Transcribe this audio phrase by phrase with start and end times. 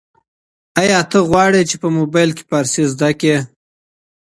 [0.81, 3.37] ایا ته غواړې چي په موبایل کي فارسي زده کړې؟